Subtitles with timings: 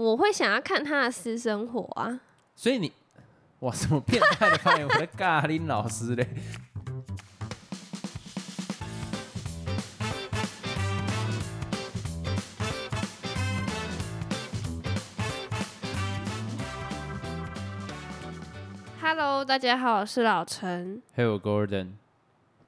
[0.00, 2.20] 我会想要看他的私生活啊。
[2.56, 2.90] 所以你
[3.58, 4.88] 哇，什么变态的发言？
[4.88, 6.26] 我的咖喱老师嘞。
[19.02, 21.02] Hello，大家好，我是老陈。
[21.14, 21.88] Hello Gordon，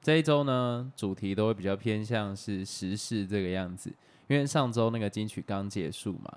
[0.03, 3.91] 这一周呢，主题都会比较偏向是时事这个样子，
[4.27, 6.31] 因为上周那个金曲刚结束嘛。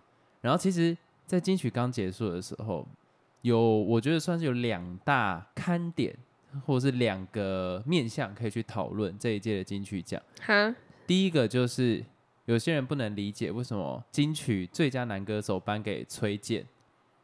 [0.46, 2.86] 然后其实，在金曲刚结束的时候，
[3.42, 6.16] 有我觉得算是有两大看点，
[6.64, 10.22] 或者是两个面向可以去讨论这一届的金曲奖。
[10.40, 10.72] 哈，
[11.04, 12.00] 第一个就是
[12.44, 16.64] 有些人不能理解为什么金曲最佳男歌手颁给崔健。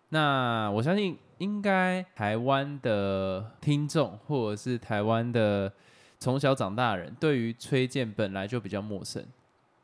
[0.09, 5.73] 那我相信，应该台湾的听众或者是台湾的
[6.19, 9.25] 从小长大的人，对于崔健本来就比较陌生。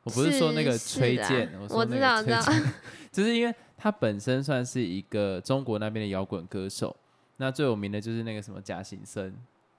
[0.08, 2.72] 我不是说那个崔健，我知道那个崔知道健，
[3.12, 6.94] 就是因为他本身算是一个中国那边的摇滚歌手。
[7.36, 9.32] 那最有名的就是那个什么假行僧，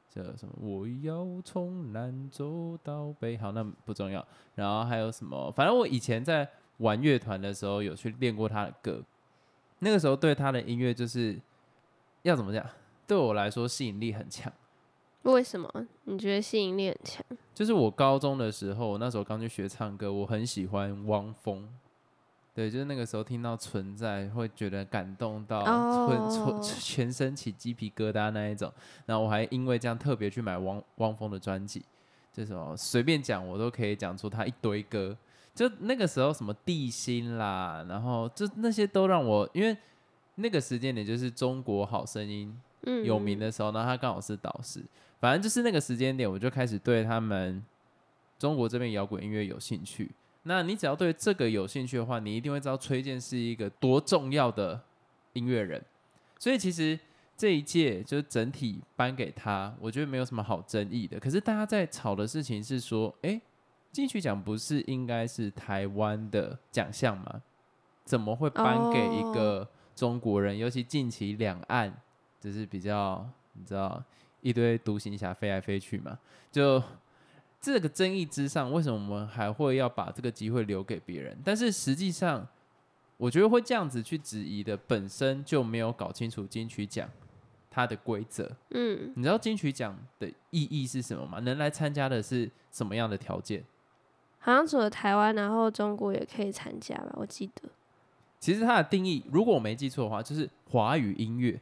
[0.08, 4.26] 叫什么我要从南走到北，好，那不重要。
[4.56, 5.52] 然后还有什么？
[5.52, 9.04] 反正我以前在玩乐团的时候有去练过他的歌，
[9.80, 11.38] 那个时候对他的音乐就是
[12.22, 12.66] 要怎么讲？
[13.06, 14.52] 对我来说吸引力很强。
[15.24, 15.70] 为什么
[16.06, 17.24] 你觉得吸引力很强？
[17.54, 21.68] 就是我高中的时候，我那时候刚去学唱歌，我很喜欢汪峰。
[22.54, 28.72] 对，就是那个时候听到《存在》，会觉得感动到哦全身起鸡皮疙瘩那一种。
[29.06, 31.84] 然后我还因为这样特别去买汪汪峰的专辑，
[32.34, 35.16] 就什么随便讲我都可以讲出他一堆歌。
[35.56, 39.76] 就那个时候什么地心啦，然后就那些都让我，因为
[40.36, 44.82] 那个时间点就是中国好声音嗯，有名的时候，然后他刚好是导师，
[45.20, 47.64] 反正就是那个时间点，我就开始对他们
[48.38, 50.10] 中国这边摇滚音乐有兴趣。
[50.44, 54.82] 那你只要对这个有兴趣的话，你一定会知道崔健是一个多重要的
[55.34, 55.84] 音乐人。
[56.40, 56.98] 所以其实
[57.38, 61.20] 这一届就是整体颁给他，我觉得没有什么好争议的。
[61.20, 63.42] 可是大家在吵的事情是说，诶，
[63.92, 67.42] 金曲奖不是应该是台湾的奖项吗？
[68.06, 70.58] 怎么会颁给一个中国人？
[70.58, 71.94] 尤其近期两岸
[72.40, 74.02] 就是比较你知道
[74.42, 76.18] 一堆独行侠飞来飞去嘛，
[76.52, 76.82] 就
[77.62, 81.38] 这个争议之上，为什么我们还会要把这个机会留给别人？
[81.44, 82.48] 但是实际上，
[83.18, 87.10] 我觉得会这样子去质疑的，本身就没有搞清楚金曲奖
[87.70, 88.50] 它的规则。
[88.70, 91.40] 嗯，你知道金曲奖的意义是什么吗？
[91.40, 93.64] 能来参加的是什么样的条件？
[94.40, 97.12] 好像除了台湾，然后中国也可以参加吧？
[97.16, 97.70] 我记得。
[98.40, 101.60] 其实它的定义，如果我没记错的话，就是华语音乐。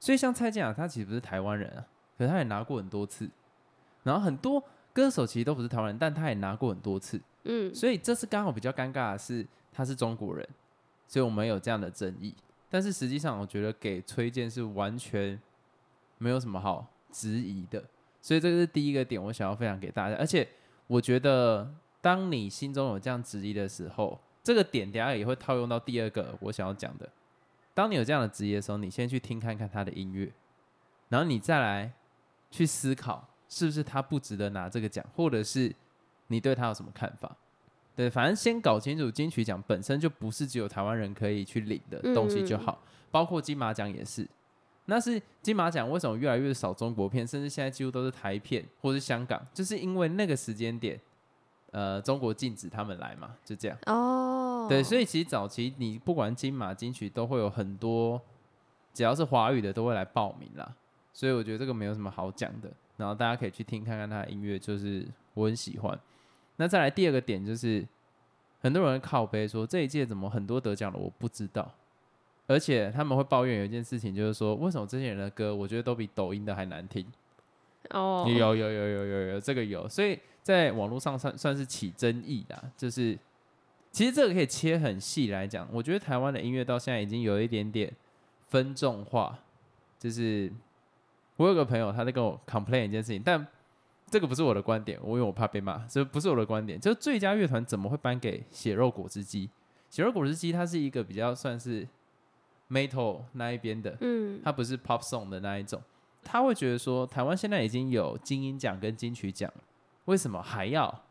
[0.00, 1.84] 所以像蔡健雅，他其实不是台湾人啊，
[2.16, 3.28] 可是他也拿过很多次。
[4.04, 7.20] 然后很多歌手其实都不是台湾人，但他也拿过很多次。
[7.44, 10.48] 嗯，所以这次刚好比较尴尬的是，他是中国人，
[11.06, 12.34] 所以我们有这样的争议。
[12.70, 15.38] 但是实际上，我觉得给崔健是完全
[16.18, 17.82] 没有什么好质疑的。
[18.20, 20.16] 所以这个是第一个点，我想要分享给大家。
[20.16, 20.46] 而且
[20.86, 27.08] 我觉得，当你心中有这样质疑的时候，这个点等下也会套用到第二个我想要讲的。
[27.78, 30.28] 当你有这样的职业的时候，你先去听看看他的音乐，
[31.10, 31.92] 然后你再来
[32.50, 35.72] 去思考，是不是他不值得拿这个奖，或者是
[36.26, 37.36] 你对他有什么看法？
[37.94, 44.28] 对，反正先搞清楚金曲奖本身就不是只有台湾人可以去领的东西就好，包括金马奖也是。
[44.86, 51.00] 那是金马奖为什么越来越少中国片，甚至现在几乎都是台片或是香港，就是因为那个时间点，
[51.70, 53.76] 呃，中国禁止他们来嘛，就这样。
[53.86, 58.20] 哦，对，所以其实早期你不管金马、金曲都会有很多，
[58.94, 60.74] 只要是华语的都会来报名啦。
[61.12, 65.98] 所以我觉得这个没有什么好讲的，然后大家可以去听看看他的音乐，就是我很喜欢。
[66.56, 67.86] 那再来第二个点就是，
[68.60, 71.70] 很多人靠背说这一届怎么很多得奖的我不知道，
[72.46, 77.04] 而且他们会抱怨有一件事情，就是说为什么这些人的歌我觉得都比抖音的还难听。
[77.90, 80.18] 哦，有有有有有有这个有，所以
[80.48, 83.18] 在网络上算算是起争议啦，就是
[83.92, 87.92] 其实这个可以切很细来讲，我觉得台湾的音乐到现在已经有一点点
[88.48, 89.38] 分众化，
[89.98, 90.50] 就是
[91.36, 93.46] 我有个朋友他在跟我 complain 一件事情，但
[94.10, 99.50] 这个不是我的观点，我因为我怕被骂，所以不是我的观点，就是最佳乐团怎么会颁给血肉果汁机？
[99.90, 101.86] 血肉果汁机它是一个比较算是
[102.70, 105.82] metal 那一边的，嗯，它不是 pop song 的那一种，
[106.24, 109.62] 他会觉得说，台湾现在已经有金鹰奖跟金曲奖了，
[110.08, 111.04] 为什么还要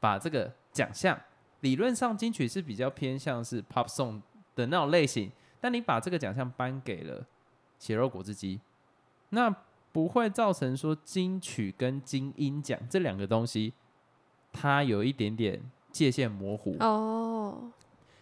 [0.00, 1.18] 把这个奖项？
[1.60, 4.20] 理论上金曲是比较偏向是 pop song
[4.54, 5.30] 的那种类型，
[5.60, 7.26] 但你把这个奖项颁给了
[7.78, 8.58] 血肉果汁机，
[9.30, 9.54] 那
[9.92, 13.74] 不会造成说金曲跟金音奖这两个东西，
[14.50, 15.60] 它有一点点
[15.92, 16.74] 界限模糊。
[16.80, 17.70] 哦，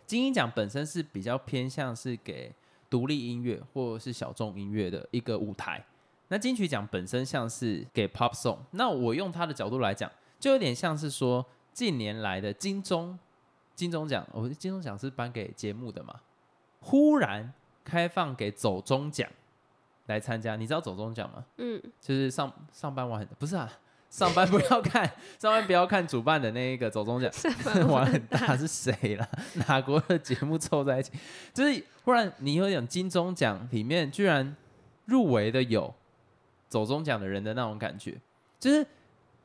[0.07, 2.53] 金音奖本身是比较偏向是给
[2.91, 5.85] 独立音乐或者是小众音乐的一个舞台。
[6.29, 13.19] 那金曲奖本身像是给 pop song，那我用他的角度来讲，就有点像是说近年来的金钟
[13.75, 16.15] 金钟奖，我、金钟奖是颁给节目的嘛，
[16.81, 17.53] 忽然
[17.85, 19.29] 开放给走中奖
[20.07, 21.45] 来参加，你知道走中奖吗？
[21.59, 23.71] 嗯，就是上上班玩很不是啊，
[24.11, 25.05] 上班不要看，
[25.39, 27.31] 上班不要看主办的那一个走中奖，
[27.89, 29.29] 玩很大是谁啦？
[29.69, 31.13] 哪国的节目凑在一起？
[31.53, 34.57] 就是忽然你有点金钟奖里面居然
[35.05, 35.95] 入围的有
[36.69, 38.15] 走中奖的人的那种感觉，
[38.59, 38.87] 就是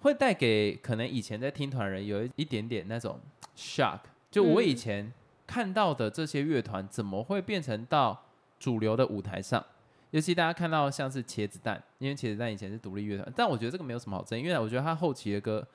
[0.01, 3.19] 会带给可能以前在听团人有一一点点那种
[3.55, 3.99] shock。
[4.29, 5.13] 就我以嗯前
[5.45, 8.25] 看到的这些乐团，怎么会变成到
[8.59, 9.63] 主流的舞台上？
[10.11, 15.65] 尤其大家看到像是茄子蛋，因为茄子蛋以前是独立乐团，但我觉得这个没有什么好争议，因为我觉得他后期的歌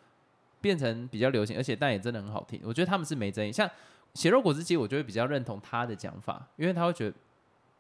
[0.60, 3.50] 变成比较流行，而且但也真的很好听，我觉得他们是没争议。
[3.50, 3.70] 像
[4.12, 7.16] 血肉果汁机，我就会比较认同他的讲法，因为他会觉得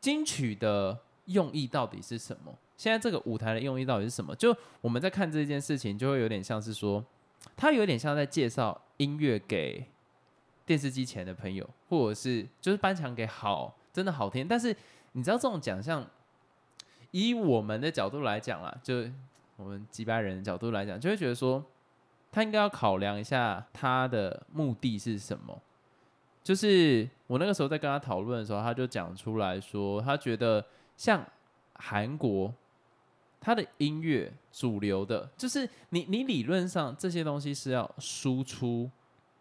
[0.00, 2.52] 金曲的用意到底是什么？
[2.76, 4.34] 现在这个舞台的用意到底是什么？
[4.34, 7.04] 就我们在看这件事情，就会有点像是说，
[7.56, 9.86] 他有点像在介绍音乐给
[10.64, 14.74] 电视机前的朋友，或者是就是颁奖给好真的好听，但是
[15.12, 16.06] 你知道这种奖项，
[17.12, 19.04] 以我们的角度来讲啦，就
[19.56, 21.64] 我们几百人的角度来讲，就会觉得说，
[22.30, 25.62] 他应该要考量一下他的目的是什么。
[26.44, 30.64] 就是我那个时候在跟他讨论的时候，他就讲出来说，他觉得
[30.96, 31.24] 像
[31.74, 32.52] 韩国，
[33.40, 38.90] 它的音乐主流的，就是你你理论上这些东西是要输出，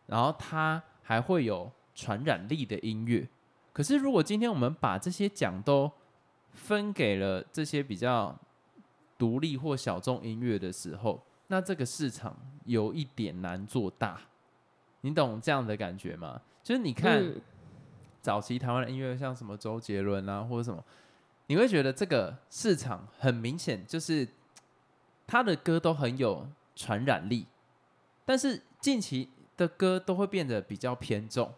[0.07, 3.27] 然后它还会有传染力的音乐。
[3.73, 5.91] 可是如果今天我们把这些奖都
[6.53, 8.37] 分给了这些比较
[9.17, 12.35] 独立或小众音乐的时候，那这个市场
[12.65, 14.19] 有一点难做大。
[15.01, 16.41] 你懂这样的感觉吗？
[16.63, 17.41] 就是你看嗯
[18.21, 20.83] 早期台湾的音乐，像什么周杰伦啊，或者什么，
[21.47, 24.27] 你会觉得这个市场很明显，就是
[25.27, 27.45] 他的歌都很有传染力，
[28.25, 31.53] 但是近期的歌都会变得比较偏重，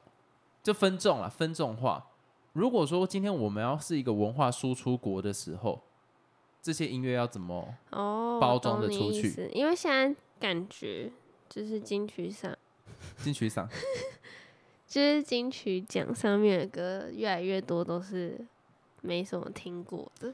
[0.62, 2.08] 就分众了，分众化。
[2.54, 5.82] 如果说今天我们要是一个文化输出国的时候，
[6.62, 7.76] 这些音乐要怎么？
[7.92, 11.12] 哦，包装的出去因为现在感觉
[11.48, 12.58] 就是金曲上，
[13.24, 13.70] 金曲赏？
[14.88, 18.40] 就是金曲奖上面的歌越来越多都是
[19.02, 20.34] 没什么听过的。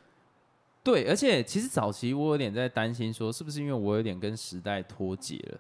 [0.84, 5.60] 对，而且其实早期我有点在担心，说是不是因为我有点跟时代脱节了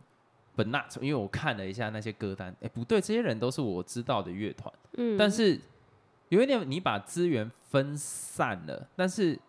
[0.58, 5.60] ？But not，因为我看了一下那些歌单，哎，不对，这些人都是我知道的乐团，嗯，但是
[6.28, 9.40] 有一点你把资源分散了，但是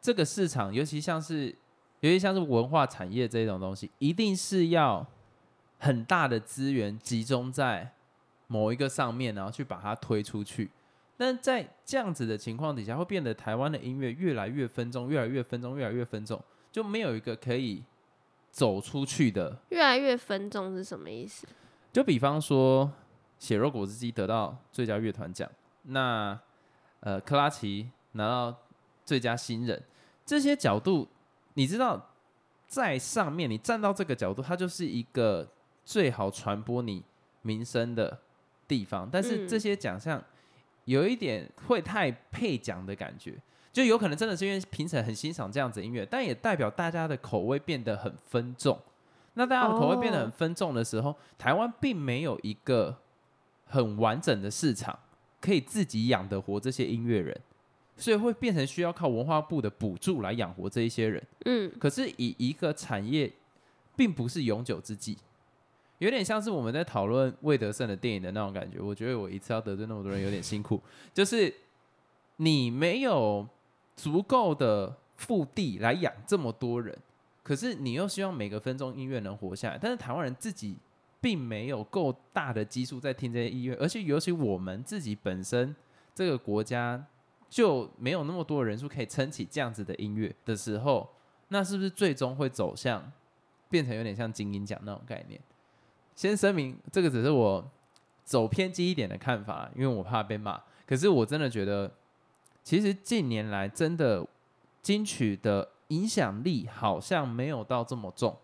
[0.00, 1.54] 这个市场，尤其像是
[2.00, 5.06] 尤其像是文化产业这种东西，一定是要
[5.78, 7.92] 很大的资源集中在
[8.46, 10.70] 某一个上面，然后去把它推出去。
[11.20, 17.84] 但在这样子的情况底下，会变得台湾的音乐越来越分众，越来越分众，越来越分众，就没有一个可以
[18.50, 19.54] 走出去的。
[19.68, 21.46] 越来越分众是什么意思？
[21.92, 22.90] 就比方说，
[23.38, 25.46] 血肉果汁机得到最佳乐团奖，
[25.82, 26.40] 那
[27.00, 28.58] 呃克拉奇拿到
[29.04, 29.82] 最佳新人，
[30.24, 31.06] 这些角度，
[31.52, 32.14] 你知道，
[32.66, 35.46] 在上面你站到这个角度，它就是一个
[35.84, 37.04] 最好传播你
[37.42, 38.20] 名声的
[38.66, 39.06] 地方。
[39.12, 40.24] 但是嗯这些奖项
[40.90, 43.34] 有一点会太配奖的感觉，
[43.72, 48.76] 就有可能真的是因为评审很欣赏这样子音乐，但也代表大家的口味变得很分众。
[49.34, 52.98] 那大家的口味变得很分众的时候，台湾并没有一个
[53.66, 54.98] 很完整的市场
[55.40, 57.40] 可以自己养得活这些音乐人，
[57.96, 61.22] 所以会变成需要靠文化部的补助来养活这一些人。
[61.44, 63.32] 嗯，可是以一个产业，
[63.94, 65.16] 并不是永久之计，
[66.00, 68.80] 有点像是我们在讨论魏德胜的电影的那种感觉。
[68.80, 70.80] 我觉得我一次要得罪那么多人有点辛苦，
[71.14, 71.54] 就是
[72.36, 73.46] 你没有
[73.96, 76.96] 足够的腹地来养这么多人，
[77.42, 80.74] 可是你又希望每个分钟音乐能活下来，但是台湾人自己
[81.20, 85.76] 并没有够大的基数在听这些音乐，而且尤其我们自己本身
[86.14, 87.04] 这个国家
[87.50, 91.06] 就没有那么多人数可以撑起这样子的音乐的时候，
[91.48, 93.12] 那是不是最终会走向
[93.68, 95.38] 变成有点像精英奖那种概念？
[96.20, 97.66] 先声明，这个只是我
[98.24, 100.62] 走偏激一点的看法，因为我怕被骂。
[100.86, 101.90] 可是我真的觉得，
[102.62, 104.28] 其实近年来真的
[104.82, 108.36] 金曲的影响力好像没有到这么重。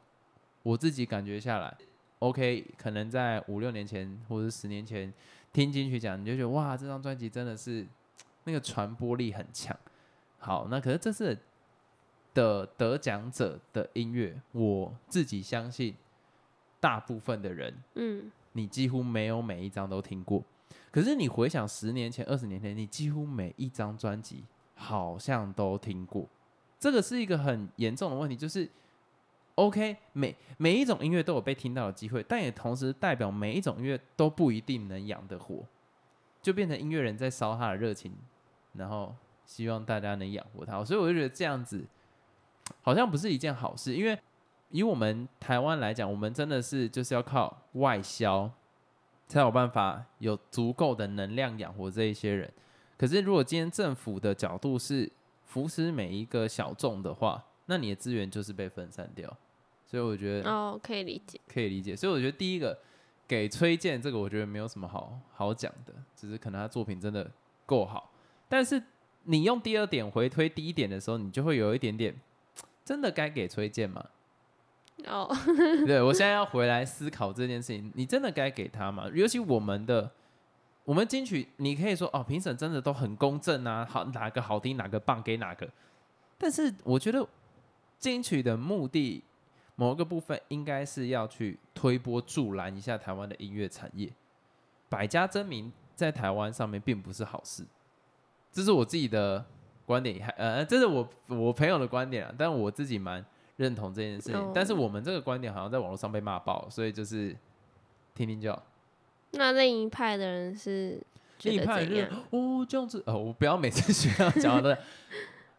[0.63, 1.77] 我自己感觉下来
[2.21, 5.13] ，OK，可能在五六年前或者十年前
[5.53, 7.87] 听金曲奖，你就觉得哇，这张专辑真的是
[8.45, 9.79] 那个传播力很强。
[10.39, 11.39] 好，那可是这次
[12.33, 15.95] 的得奖者的音乐，我自己相信，
[16.81, 20.43] 大部分的人嗯，你几乎没有每一张都听过。
[20.91, 26.27] 可是你回想十年前、二十年前，你几乎每一张专辑好像都听过，
[26.79, 28.69] 这个是一个很严重的问题，就是
[29.57, 35.65] OK，每每一种音乐都有被听到的机会，但也同时代表每一种音乐都不一定能养得活，
[36.43, 38.13] 就变成音乐人在烧他的热情，
[38.75, 39.15] 然后
[39.45, 41.85] 希望大家能养活他，所以我就觉得这样子
[42.83, 44.19] 好像不是一件好事，因为
[44.71, 48.51] 以我们台湾来讲，我们真的是就是要靠外销。
[49.29, 52.49] 才有办法有足够的能量养活这一些人。
[52.97, 55.11] 可是，如果今天政府的角度是
[55.45, 59.37] 扶持每一个小众的话，那你的资源就是被分散掉。
[59.85, 61.97] 所以我觉得哦，可以理解，可以理解。
[61.97, 62.79] 所以我觉得第一个
[63.27, 67.29] 给崔健这个，我觉得没有什么好好讲的，只是可能他作品真的
[67.67, 68.13] 够好。
[68.49, 68.81] 但是
[69.25, 72.15] 你用第二点回推第一点的时候，你就会有一点点
[72.85, 74.07] 真的该给崔健吗？
[75.05, 75.29] 哦，
[75.87, 79.09] 对我现在要回来思考这件事情，你真的该给他吗？
[79.13, 80.11] 尤其我们的
[80.85, 85.69] 我们金曲，你可以说哦，评审真的都很公正啊，好哪个好听哪个棒给哪个。
[86.39, 87.25] 但是我觉得
[87.99, 89.23] 金曲的目的
[89.75, 94.11] 某一个部分应该是要去推波助澜一下台湾的音乐产业，
[94.89, 97.63] 百家争鸣在台湾上面并不是好事，
[98.51, 99.45] 这是我自己的
[99.85, 103.25] 观点，还呃，这是我我朋友的观点啊，但我自己蛮。
[103.57, 107.35] 认同这件事情，但是我们这个观点好像在网络上被骂爆，所以就是
[108.15, 108.63] 听听就好。
[109.33, 111.01] 那另一派的人是
[111.43, 114.79] 另一派就是哦这样子哦，我不要每次学校讲的。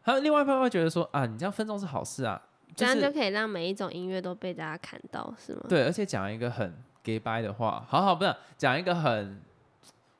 [0.01, 2.41] 还有另外一派会觉得说啊，你这样分众是好事啊，
[2.75, 5.65] 这样就可以让每一种音乐都被大家看到，是吗？
[5.67, 6.73] 对，而且讲一个很
[7.03, 9.41] gay bye 的话，好好不是讲一个很，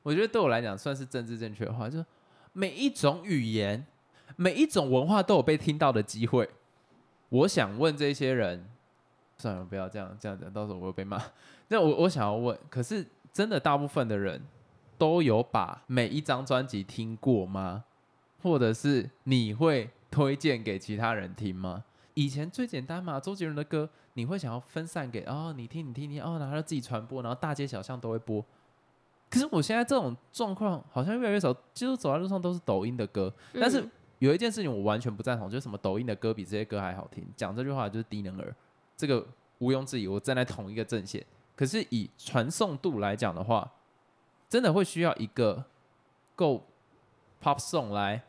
[0.02, 2.04] 我觉得对我来讲算是政治正确的话，就是
[2.52, 3.86] 每一种语言、
[4.36, 6.48] 每一种文化都有被听到的机会。
[7.30, 8.66] 我想问这些人，
[9.36, 11.22] 算了，不要这样这样讲，到时候我会被骂。
[11.68, 14.42] 那我我想要问，可是真的大部分的人
[14.96, 17.84] 都有把每一张专辑听过吗？
[18.42, 21.84] 或者是你会推荐给其他人听吗？
[22.14, 28.42] 以前最简单嘛，周杰伦的歌你会想要分散给哦，你听你听听哦，然后自己传播，然后大街小巷都会播。
[29.28, 33.86] 可是我现在这种状况好像越来越少，几乎走在路上都是抖音的歌，但是。
[34.18, 37.26] 有一件事情我完全不赞同，就是什么抖音的歌比这些歌还好听。
[37.36, 38.54] 讲这句话就是低能儿，
[38.96, 39.26] 这个
[39.58, 41.24] 毋庸置疑，我站在同一个阵线。
[41.54, 43.72] 可是以传送度来讲的话，
[44.48, 45.64] 真的会需要一个
[46.36, 46.64] 够
[47.42, 48.22] pop song 来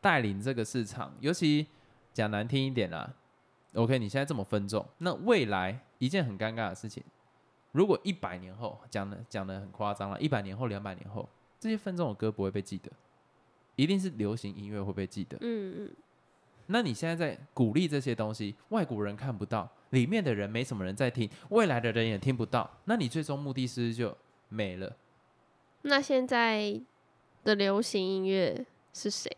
[0.00, 1.14] 带领这个市场。
[1.20, 1.66] 尤其
[2.12, 3.14] 讲难听一点啦
[3.74, 7.02] ，OK，你现在这么分众，那未来一件很尴尬的事情，
[7.72, 11.28] 如果一百年后讲的讲的很夸张了，一百年后、两百年后，
[11.58, 12.90] 这些分众的歌不会被记得。
[13.76, 15.38] 一定是流行音乐会被记得。
[15.40, 15.94] 嗯嗯。
[16.68, 24.16] 那你现在在鼓励这些东西，外国人看不到，里面的人没什么人在听，未来的人也听不到，那你最终目的是就
[24.48, 24.96] 没了。
[25.82, 26.80] 那现在
[27.44, 29.30] 的流行音乐是谁？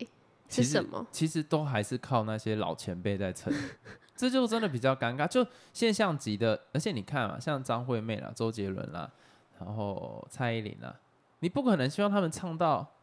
[0.49, 1.07] 是什么？
[1.13, 3.53] 其实都还是靠那些老前辈在撑，
[4.17, 5.29] 这就真的比较尴尬。
[5.29, 9.13] 就现象级的，而且你看啊，像张惠妹啦、周杰伦啦，
[9.61, 10.99] 然后蔡依林啦，
[11.41, 12.95] 你不可能希望他们唱到。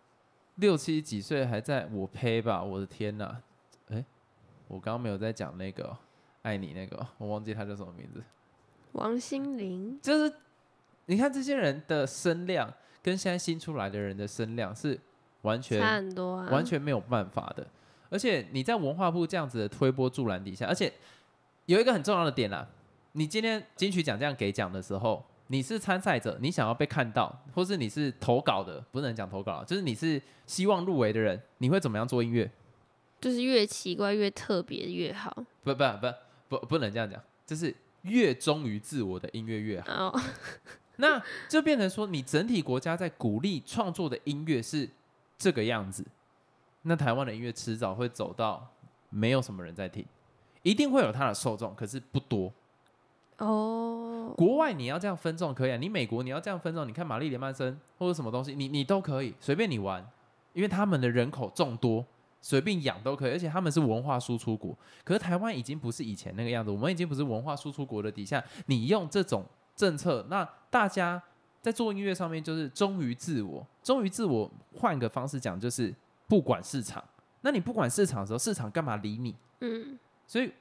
[0.56, 2.64] 六七几岁还在我呸吧！
[2.64, 3.42] 我的天哪！
[3.90, 4.04] 哎，
[4.68, 5.96] 我刚刚没有在讲那个
[6.44, 8.24] 爱你那个，我忘记他叫什么名字。
[8.94, 10.00] 王心凌。
[10.02, 10.34] 就是
[11.08, 15.00] 你看这些人的声量，跟现在新出来的人的声量是
[15.42, 17.68] 完全差很多，完全没有办法的。
[18.10, 20.94] 而且你在文化部这样子的推波助澜底下，而且
[21.66, 22.66] 有一个很重要的点啦，
[23.12, 25.26] 你今天金曲奖这样给奖的时候。
[25.48, 32.50] 你是参赛者，你想要被看到，或是你是投稿的，不能讲投稿，就是你是希望入围的人，你会怎么样做音乐？
[33.22, 35.32] 就是越奇怪越特别越好。
[35.64, 40.14] 不不不不不能这样讲，就是越忠于自我的音乐越好。
[40.98, 44.90] 那就变成说，你整体国家在鼓励创作的音乐是
[45.38, 46.06] 这个样子，
[46.84, 48.68] 那台湾的音乐迟早会走到
[49.10, 50.06] 没有什么人在听，
[50.64, 52.52] 一定会有它的受众，可是不多。
[53.38, 60.06] 哦，国外你要这样分众可以啊，你美国你要这样分众，你看玛丽莲曼森或者什么东西，你你都可以随便你玩，
[60.54, 62.06] 因为他们的人口众多，
[62.42, 64.74] 随便养都可以，而且他们是文化输出国。
[65.04, 69.44] 可是台湾已经不是以前那个样子，我们已经不是文化输出国的底下，你用这种
[69.76, 71.22] 政策，那大家
[71.62, 74.50] 在做音乐上面就是忠于自我，忠于自我。
[74.78, 75.94] 换个方式讲，就是
[76.28, 77.04] 不管市场。
[77.42, 79.36] 那你不管市场的时候，市场干嘛理你？
[79.60, 80.52] 嗯，所以。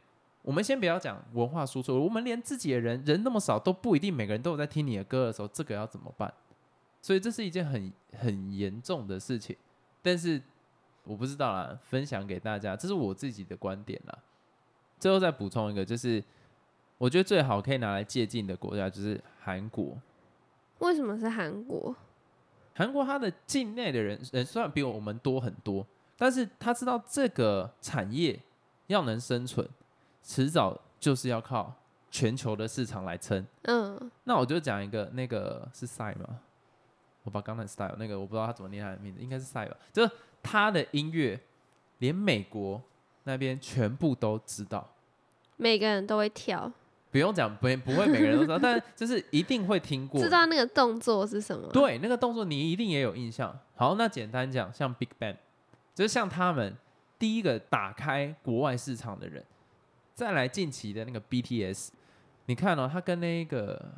[0.44, 6.32] 我们先不要讲文化输出，我们连自己的人人那么少都不一定每个人都有在听你的歌的时候，这个要怎么办？
[7.00, 9.56] 所以这是一件很很严重的事情。
[10.02, 10.40] 但是
[11.04, 14.18] 我不知道啦，分享给大家，这是我自己的观点啦。
[15.00, 16.22] 最后再补充一个，就是
[16.98, 19.96] 我觉得最好可以拿来借鉴的国家就是韩国。
[20.80, 21.96] 为什么是韩国？
[22.74, 25.86] 韩国它的境内的人人虽然比我们多很多，
[26.18, 28.38] 但是他知道这个产业
[28.88, 29.66] 要能生存，
[30.24, 31.72] 迟早就是要靠
[32.10, 33.46] 全球的市场来撑。
[33.62, 36.40] 嗯，那我就讲一个，那个是赛吗？
[37.22, 39.76] 我把刚才 style 那个我不知道他怎么念他的名字，应该是赛吧。
[39.92, 40.10] 就是
[40.42, 41.38] 他的音乐，
[41.98, 42.82] 连美国
[43.22, 44.86] 那边全部都知道。
[45.56, 46.70] 每个人都会跳，
[47.10, 50.20] 不用讲，不不会每个人都知道， 但就是一定会听过。
[50.20, 51.68] 知道那个动作是什么？
[51.72, 53.58] 对，那个动作你一定也有印象。
[53.74, 55.36] 好，那简单讲，像 Big Bang，
[55.94, 56.76] 就是像他们
[57.18, 59.44] 第一个打开国外市场的人。
[60.14, 61.88] 再来近期的那个 BTS，
[62.46, 63.92] 你看哦，他跟那个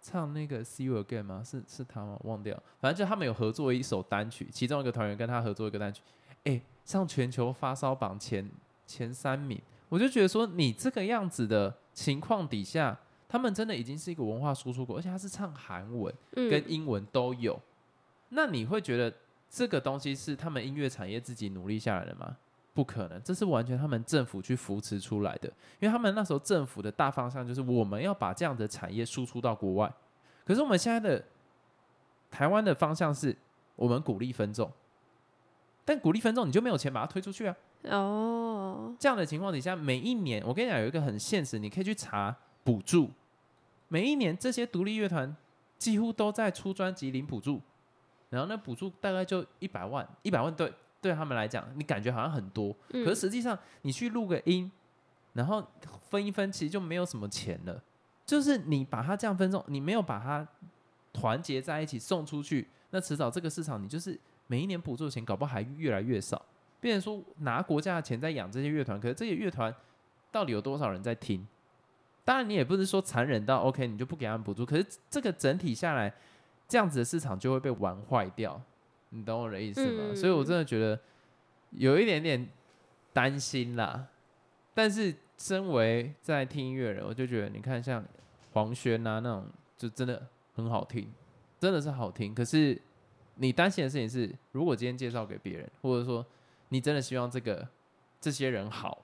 [0.00, 1.42] 唱那个 See You Again 吗？
[1.44, 2.16] 是是他吗？
[2.22, 6.02] 忘掉，反正就他们有合作一首单曲，其中一个团员跟他合作一个单曲，
[6.44, 8.48] 哎，上全球发烧榜前
[8.86, 9.60] 前三名。
[9.88, 12.96] 我就觉得说，你这个样子的情况底下，
[13.28, 17.60] 他们真的已经是一个文化输出国，而且他是唱韩文跟英文都有。
[18.28, 19.12] 那你会觉得
[19.48, 22.36] 这个东西是他们音乐产业自己努力下来的吗？
[22.76, 25.48] 不可能，这是完全他们政府去扶持出来的。
[25.80, 29.90] 因为他们那时候政府的大方向就是我们要把这样的产业输出到国外。
[30.44, 31.24] 可是我们现在的
[32.30, 33.34] 台湾的方向是
[33.76, 34.70] 我们鼓励分众，
[35.86, 37.56] 但鼓励分众你就没有钱把它推出去啊。
[37.84, 43.10] 哦，这样的情况底下，每一年我跟你讲有一个很现实，你可以去查补助。
[43.88, 45.34] 每一年这些独立乐团
[45.78, 47.60] 几乎都在出专辑领补助，
[48.28, 50.72] 然后那补助大概就一百万，一百万对
[51.06, 54.70] 对他们来讲，你感觉好像很多，可是实际上你去录个音，
[55.34, 55.64] 然后
[56.10, 57.80] 分一分，其实就没有什么钱了。
[58.24, 60.46] 就是你把它这样分送，你没有把它
[61.12, 66.44] 团结在一起送出去，那迟早这个市场你就是每一年补助的钱，搞不好还越来越少。
[66.80, 69.72] 变成说拿国家的钱在养这些乐团，可是这些乐团
[70.32, 71.46] 到底有多少人在听？
[72.24, 74.66] 当然你也不是说残忍到 OK，你就不给他们补助。
[74.66, 76.12] 可是这个整体下来，
[76.66, 78.60] 这样子的市场就会被玩坏掉，
[79.16, 80.14] 你懂我的意思吗？
[80.14, 81.00] 所以我真的觉得
[81.70, 82.46] 有一点点
[83.12, 84.08] 担心啦。
[84.74, 88.04] 但是身为在听音乐人，我就觉得你看像
[88.52, 89.46] 黄轩啊那种，
[89.78, 91.10] 就真的很好听，
[91.58, 92.34] 真的是好听。
[92.34, 92.78] 可是
[93.36, 96.24] 你担心的事情是，如果今天介绍给别人，或者说
[96.68, 97.66] 你真的希望这个
[98.20, 99.02] 这些人好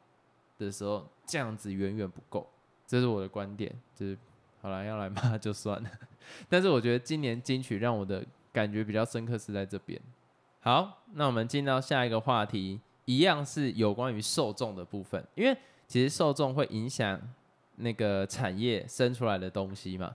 [0.58, 2.46] 的时候，这样子远远不够，
[2.86, 3.74] 这是我的观点。
[3.94, 4.18] 就是
[4.60, 5.90] 好了，要来骂就算了。
[6.48, 10.00] 但是我觉得今年金曲让我的感觉比较深刻是在这边。
[10.60, 15.56] 好，那我们进到下一个话题，一样是有关于受众的部分，因为
[15.88, 17.20] 其实受众会影响
[17.76, 20.14] 那个产业生出来的东西嘛。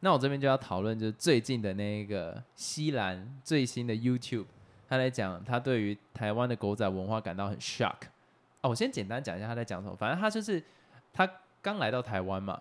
[0.00, 4.46] 那我这边就要讨论，就是最近的那个西兰最新的 YouTube。
[4.86, 7.96] 他在讲，他对于台湾的狗仔文化感到很 shock。
[8.60, 9.96] 哦，我先简单讲一下他在讲什么。
[9.96, 10.62] 反正他就是
[11.12, 11.28] 他
[11.62, 12.60] 刚来到台湾嘛，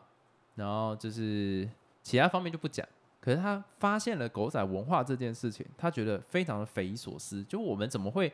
[0.55, 1.69] 然后就是
[2.01, 2.87] 其他方面就不讲。
[3.23, 7.41] 可是他发现了狗仔文化这件事情，他觉得非常的匪夷所思。
[7.45, 8.29] 就我们怎么会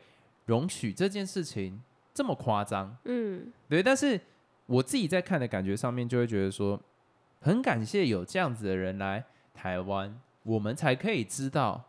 [0.46, 1.80] 容许这件事情
[2.12, 2.96] 这么夸张？
[3.04, 3.80] 嗯，对。
[3.80, 4.20] 但是
[4.66, 6.80] 我自己在看的感觉上面，就会觉得说，
[7.40, 9.24] 很感谢有这样子的人来
[9.54, 11.84] 台湾，我们才可以知道。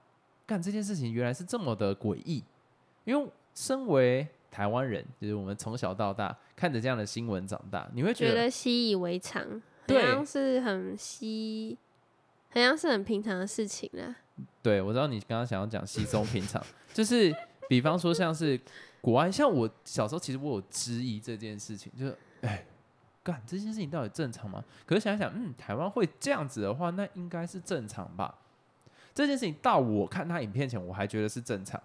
[0.46, 2.44] 干这件事情原来是这么的诡异，
[3.06, 9.42] 因为身为台湾人，就是我们从小到大看着这样的新闻长大，你会觉得习以为常，
[9.88, 11.78] 好像是很稀，
[12.54, 14.16] 好像是很平常的事情啊。
[14.62, 17.34] 对，我知道你刚刚想要讲稀松平常， 就是
[17.68, 18.60] 比方说像是
[19.02, 22.66] 国外，像我小时候其实我有质疑这件事情，就是哎，
[23.24, 24.64] 干这件事情到底正常吗？
[24.86, 28.36] 可是想想，嗯，台湾会这样子的话，那应该是正常吧。
[29.14, 31.82] 这件事情到我看他影片前，我还觉得是正常，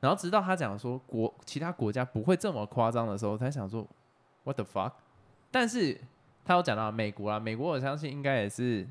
[0.00, 3.86] 然后直到他讲说国其他国家不会这么夸张的时候，才想说
[4.42, 4.92] What the fuck？
[5.50, 6.00] 但是
[6.44, 8.86] 他有讲到美国啦，美国我相信应该也是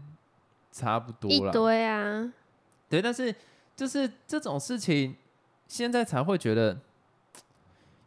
[0.74, 1.54] 差不多了。
[1.54, 2.34] 对啊，
[2.90, 3.34] 对，但是
[3.78, 5.16] 就是这种事情，
[5.70, 6.78] 现在才会觉得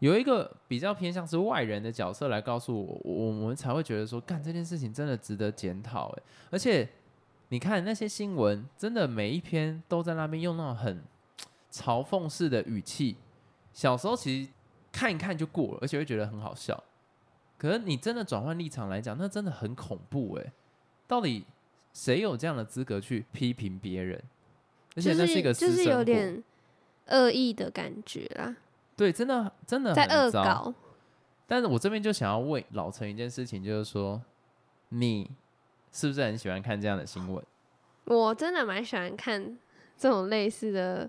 [0.01, 6.87] 有一个比较偏向是外人的角色来告诉我，我我们才会觉得说，干这件事情真的值得检讨哎，而且。
[7.51, 11.01] 你看那些新闻，真的每一篇都在那边用那种很
[11.71, 13.17] 嘲讽式的语气。
[13.73, 14.51] 小时候其实
[14.91, 16.83] 看一看就过了，而且会觉得很好笑。
[17.57, 20.53] 可是你真的转换立场来讲，那真的很恐怖哎！
[21.07, 21.45] 到底
[21.97, 24.23] 谁有这样的资格去批评别人？
[24.97, 26.45] 而且那是一个就是有点
[27.07, 28.55] 恶意的感觉啦。
[28.95, 30.75] 对，真的真的在恶搞。
[31.47, 34.21] 但是我这边就想要问老陈一件事情，就是说
[34.91, 35.31] 你。
[35.93, 37.43] 是不是很喜欢看这样的新闻？
[38.05, 39.57] 我真的蛮喜欢看
[39.97, 41.09] 这种类似的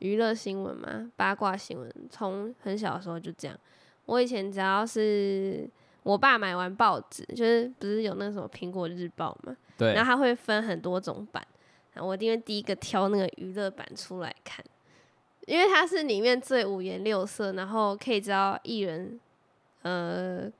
[0.00, 1.90] 娱乐新闻嘛，八卦新闻。
[2.10, 3.58] 从很小的时候就这样。
[4.04, 5.66] 我以前只要是
[6.02, 9.56] 我爸买完报纸，就是不是有那什么苹果日报嘛？
[9.76, 9.94] 对。
[9.94, 11.46] 然后它会分很多种版，
[11.96, 14.64] 我因为第一个挑那个娱乐版出来看，
[15.46, 19.18] 因为它是里面最五颜六色，然后可以知道艺人
[19.82, 20.50] 呃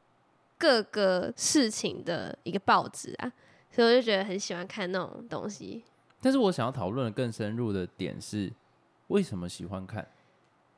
[0.59, 3.33] 各个事情的一个报纸啊，
[3.71, 5.85] 所以我就觉得很喜欢看那种东西。
[6.21, 8.53] 但是我想要讨论的更深入的点是，
[9.09, 10.09] 为什么喜欢看？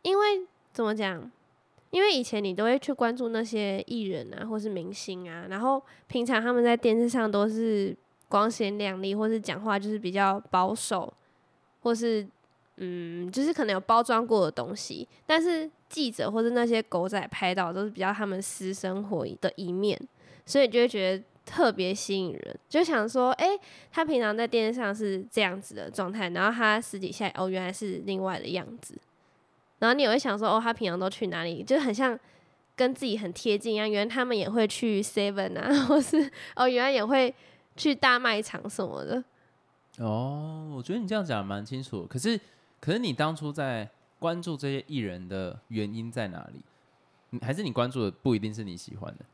[0.03, 1.31] 因为怎么讲？
[1.90, 7.96] 因为以前你都会去关注那些艺人啊，或是明星啊，然后平常他们在电视上都是
[8.29, 11.12] 光鲜亮丽，或是讲话就是比较保守，
[11.81, 12.27] 或是
[12.77, 15.09] 嗯，就是可能有包装过的东西。
[15.27, 19.99] 但是记者或是那些狗仔拍到都是比较他们私生活的一面，
[20.47, 23.59] 所以就会觉得特别吸引人，就想说，哎，
[23.91, 28.95] 他平常在电视上是这样子的状态，然后他私底下哦，原来是另外的样子。
[29.79, 31.62] 然后你也会想说，哦，他平常都去哪里？
[31.62, 32.19] 就很像
[32.77, 33.91] 跟自己很贴近一样。
[33.91, 37.35] 原来他们也会去 Seven 啊， 或是哦，原来也会
[37.79, 39.25] 去大卖场什么的。
[39.99, 42.07] 哦，我觉得你这样讲蛮清楚。
[42.07, 42.38] 可是，
[42.81, 43.88] 可是你当初在
[44.19, 46.61] 关注这些艺人的原因在哪里？
[47.43, 49.25] 还是你关注的不一定是你喜欢的？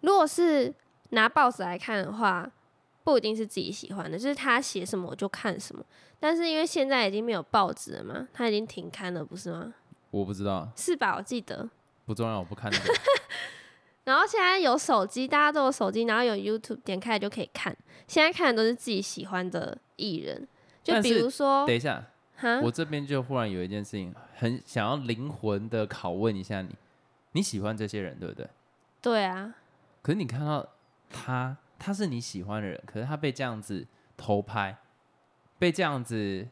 [0.00, 0.72] 如果是
[1.10, 2.50] 拿报纸来看的话，
[3.04, 5.84] 不一定是自己喜欢的，就是他写什么我就看什么。
[6.18, 9.74] 但是因为现在已经没有报纸了嘛，他已经停刊了，不是吗？
[10.10, 11.14] 我不知道，是吧？
[11.16, 11.68] 我记得
[12.04, 12.72] 不重要，我不看。
[14.06, 17.76] 然后现在有手机，大家都有手机，然后有 YouTube 点开就可以看。
[18.06, 20.46] 现在看的都是自己喜欢的艺人，
[20.84, 22.04] 就比如说，等一下，
[22.36, 26.72] 哈我这边就忽然有一件事情，很想要灵魂的拷问一下你：
[27.32, 28.48] 你喜欢这些人，对不对？
[29.02, 29.52] 对啊。
[30.02, 30.64] 可是你看到
[31.10, 33.84] 他，他是你喜欢的人，可是他被这样子
[34.16, 34.78] 偷拍，
[35.58, 36.46] 被这样子，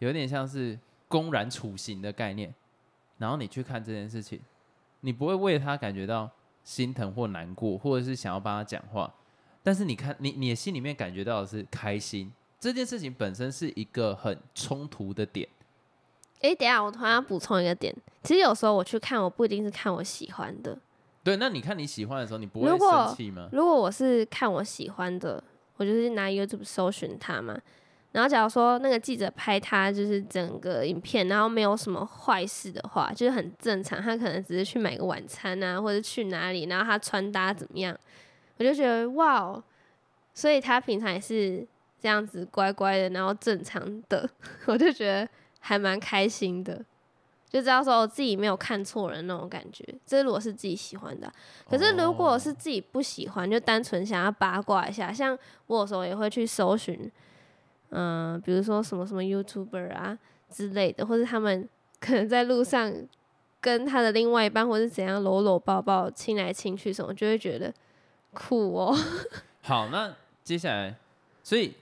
[0.00, 0.78] 有点像是
[1.08, 2.54] 公然处刑的概念。
[3.16, 4.38] 然后你去看这件事情，
[5.00, 6.30] 你不会为他感觉到
[6.64, 9.12] 心疼或难过，或者是想要帮他讲话，
[9.62, 12.32] 但是你看你你的心里面感觉到的是开心。
[12.60, 15.48] 这件事情本身是一个很冲突的点。
[16.40, 20.78] 哎，等下我突然补充一个点，其实有时候我去看，我不一定是看我喜欢的。
[21.24, 23.48] 对，那你看你喜欢的时候，你不会生气吗？
[23.52, 25.42] 如果我是看我喜欢的，
[25.76, 27.56] 我就是拿 YouTube 搜寻它嘛。
[28.12, 34.02] 然后，假如说那个记者拍他就是整个影片，然后没有什么坏事的话，就是很正常。
[34.02, 37.98] 他可能只是去买个晚餐啊，或者去哪里，然后他穿搭怎么样，
[38.58, 39.64] 我就觉得哇，哦
[40.34, 41.66] 所以他平常也是
[41.98, 44.28] 这样子乖乖的，然后正常的，
[44.66, 45.26] 我就觉得
[45.60, 46.84] 还蛮开心的，
[47.48, 49.82] 就知道说我自己没有看错人那种感觉。
[50.04, 51.32] 这如果是自己喜欢的，
[51.66, 57.10] 可是如果是自己不喜欢，就单纯想要八卦一下，像我有时候也会去搜寻。
[57.94, 60.18] 嗯，比如说什么什么 YouTuber 啊
[60.50, 61.68] 之类的，或者他们
[62.00, 62.90] 可能在路上
[63.60, 67.72] 跟他的另外一半，或者怎样搂搂抱抱、亲来亲去什么，就会觉得
[68.32, 68.96] 酷哦。
[69.62, 70.96] 好，那接下来，
[71.42, 71.74] 所以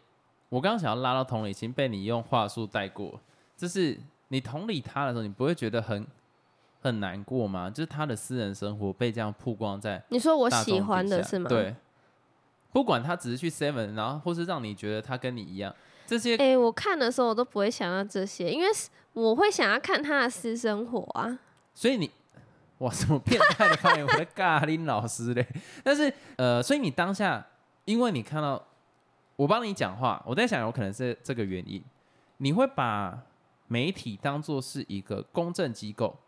[0.49, 3.21] 我刚刚想要拉到同理心，被你用话术带过。
[3.57, 3.97] 就是
[4.29, 6.07] 你同理他的时候，你不会觉得很
[6.83, 7.71] 很难过吗？
[7.71, 11.49] 就是他的私人生活被这样曝光在你说我喜欢的是吗？
[11.49, 11.75] 对，
[12.73, 15.75] 不管他只是去 Seven，然后或是让你觉得他跟你一样。
[16.11, 18.67] 这些哎，我看的时候我都不会想到这些，因为
[19.13, 21.39] 我会想要看他的私生活啊。
[21.73, 22.11] 所以你
[22.79, 24.05] 哇，什么变态的发言？
[24.05, 25.47] 我在尬林老师嘞。
[25.85, 27.47] 但是呃，所以你当下，
[27.85, 28.61] 因为你看到
[29.37, 31.81] 我帮你讲话，我在想有可能是这个原因，
[32.39, 33.17] 你会把
[33.69, 36.19] 媒体当做是一个公正机构，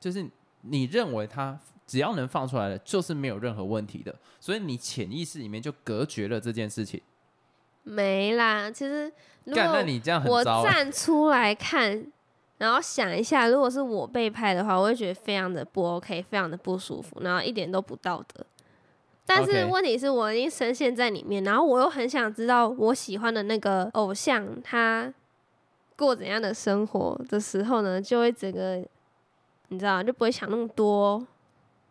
[0.00, 0.26] 就是
[0.62, 6.98] 你认为他只要能放出来的，就是没有任何问题的，所以你潜意识里面就隔绝了这件事情。
[7.88, 9.10] 没啦，其实
[9.44, 9.62] 如果
[10.26, 12.04] 我站出来看，
[12.58, 18.44] 然后想一下，如果是我被拍的话，我会觉得非常的不 OK，非常的不舒服，然后一点都不道德。
[19.24, 25.14] 但是问题是我已经深陷在里面，然后我又很想知道我喜欢的那个偶像他
[25.94, 28.84] 过怎样的生活的时候呢，就会整个
[29.68, 31.24] 你知道就不会想那么多。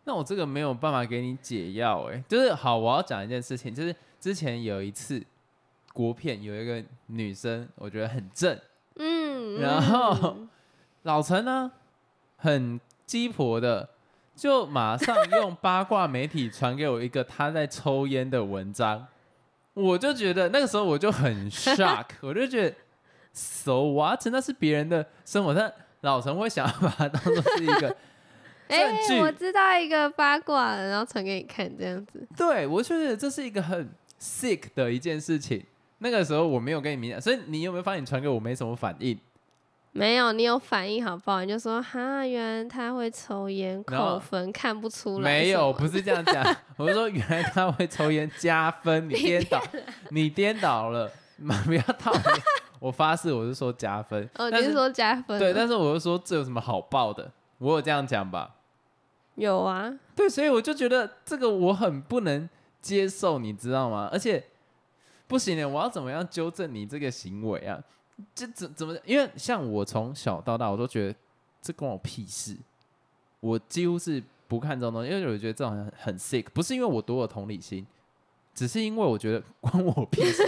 [0.04, 5.24] 那我这个没有办法给你解药哎，就是好，我要讲一件事情，就是之前有一次。
[5.96, 8.60] 国片有一个女生，我觉得很正，
[8.96, 10.36] 嗯，然后
[11.04, 11.72] 老陈呢
[12.36, 13.88] 很鸡婆的，
[14.34, 19.06] 就马上用八卦媒体传给我一个他在抽烟的文章，
[19.72, 22.76] 我就觉得那个时候我就很 shock， 我就觉得
[23.32, 24.20] so what？
[24.26, 27.96] 那是别人的生活，但老陈会想要把它当做是一个
[28.68, 29.18] 证据。
[29.18, 32.28] 我知道一个八卦，然后传给你看，这样子。
[32.36, 33.88] 对，我觉得这是一个很
[34.20, 35.64] sick 的一件事情。
[35.98, 39.18] 那个时候我没有跟你明讲，所以你有没有发现你传给我没什么反应？
[39.92, 41.42] 没有，你有反应好不好？
[41.42, 45.30] 你就说哈，原来他会抽烟，扣分看不出来。
[45.30, 46.44] 没有，不是这样讲。
[46.76, 49.62] 我是说原来他会抽烟加分，你颠倒，
[50.10, 51.10] 你颠倒了。
[51.64, 52.12] 不要套。
[52.12, 55.38] 我我发誓我是说加分，哦，你是说加分？
[55.38, 57.32] 对，但是我就说这有什么好报的？
[57.58, 58.54] 我有这样讲吧？
[59.34, 62.46] 有啊，对，所以我就觉得这个我很不能
[62.82, 64.10] 接受，你知道吗？
[64.12, 64.44] 而且
[65.26, 67.82] 不行的，我要怎么样纠正你这个行为啊？
[68.34, 68.96] 这怎怎么？
[69.04, 71.18] 因为像我从小到大，我都觉得
[71.60, 72.56] 这关我屁事。
[73.40, 77.86] 我几乎是不看这种东西，因为我觉得这种很很 sick，不是因为我多有同理心，
[78.54, 80.42] 只是因为我觉得关我屁事。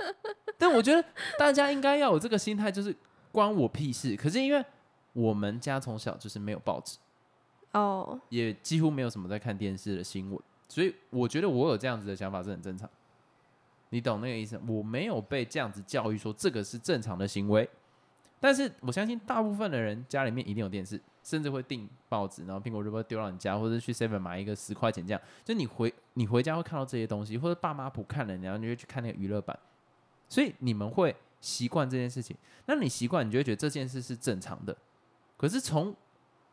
[0.56, 1.02] 但我觉得
[1.38, 2.94] 大家应该要有这个心态，就是
[3.32, 4.14] 关我屁事。
[4.14, 4.64] 可是因为
[5.12, 6.98] 我们家从小就是没有报纸。
[7.72, 12.88] 哦，也几乎没有什么在看电视的新闻，所以我觉得我有这样子的想法是很正常。
[13.90, 14.58] 你懂那个意思？
[14.66, 17.68] 我没有被这样子教育说这个是正常的行为，
[18.40, 25.20] 但是我相信大部分的人家里面一定有电视，甚至会订报纸，然后苹果日报丢到你家，或者去 Seven 买一个十块钱这样。
[25.44, 29.58] 就你回你回家会看到这些东西，或者爸妈不看了，然后你就去看那个娱乐版，
[30.28, 32.36] 所以你们会习惯这件事情。
[32.66, 34.76] 那你习惯，你就会觉得这件事是正常的。
[35.36, 35.94] 可是从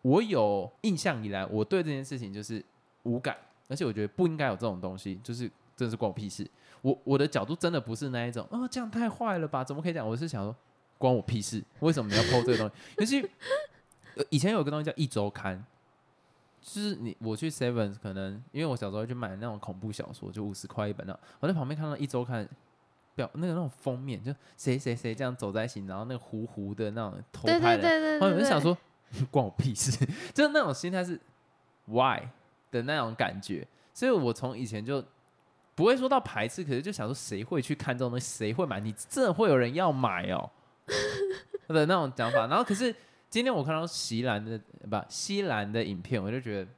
[0.02, 2.64] 我有印象以来，我对这件事情就是
[3.04, 6.46] 无感，而且我觉得不应该有这种东西，就是真的是关我屁事。
[6.82, 9.64] 我我的角度真的不是那一种，哦，这样太坏了吧？
[9.64, 10.06] 怎么可以讲？
[10.06, 10.54] 我是想说，
[10.98, 12.74] 关我屁事，为什么你要剖这个东西？
[13.00, 13.30] 尤其
[14.30, 15.64] 以前有个东西叫一周刊，
[16.62, 22.46] 就是你我去 Seven 可能因为我小时候去买那种恐怖小说，就五十块一本那，我在旁边看到一周刊。
[23.16, 28.78] 表那个那种封面，就谁谁谁这样走在一起，然后那个糊糊的那种偷拍的，然后我就想说。
[29.32, 29.90] 关我屁事，
[30.36, 31.18] 就是那种心态是
[31.86, 32.22] why
[32.70, 35.02] 的那种感觉，所以我从以前就
[35.78, 38.80] 不会说到排斥，可是就想说谁会去看这种东西，谁会买？
[38.80, 40.50] 你真的会有人要买哦
[41.70, 42.48] 的那种讲法。
[42.48, 42.94] 然后可是
[43.30, 44.60] 今天我看到西兰的
[44.90, 46.72] 不西兰的影片，我就觉得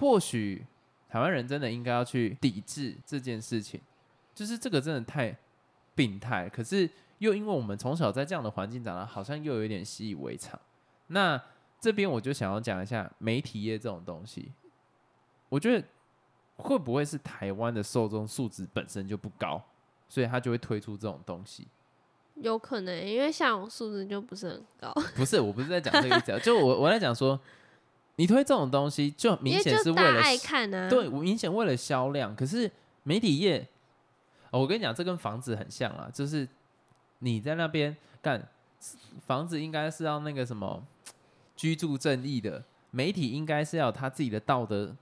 [0.00, 0.66] 或许
[1.08, 3.80] 台湾人真的应该要去抵制这件事情，
[4.34, 5.36] 就是这个真的太
[5.94, 6.48] 病态。
[6.48, 10.58] 可是又因为我们从小在这样的环境长大，好像又有点习以为常。
[11.06, 11.40] 那
[11.78, 14.50] 这边我就想要讲一下媒体业这种东西，
[15.48, 15.86] 我觉得
[16.56, 19.62] 会不会是台湾的受众素质本身就不高，
[20.08, 21.66] 所以他就会推出这种东西？
[22.36, 24.92] 有可能，因为像我素质就不是很高。
[25.14, 27.38] 不是，我不是在讲这个意思，就我我在讲说，
[28.16, 32.34] 你推这种东西，就明显是为了爱看啊，对，明显为了销量。
[32.34, 32.70] 可是
[33.02, 33.68] 媒体业，
[34.50, 36.48] 我跟你讲，这跟房子很像啊，就是
[37.20, 38.48] 你在那边干
[39.26, 40.84] 房子，应该是要那个什么。
[41.56, 44.92] 居住正义的媒体应该是要他自己的道德